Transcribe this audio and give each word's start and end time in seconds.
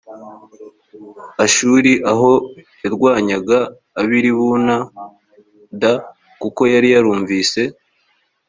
ashuri 1.45 1.91
aho 2.11 2.31
yarwanyaga 2.83 3.59
ab 3.99 4.07
i 4.17 4.19
libuna 4.25 4.75
d 5.81 5.83
kuko 6.41 6.61
yari 6.73 6.87
yarumvise 6.93 7.61